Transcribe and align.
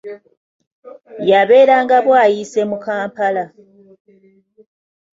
Yabeeranga 1.29 1.95
Bwayise 2.05 2.59
mu 2.69 2.77
Kampala. 2.85 3.43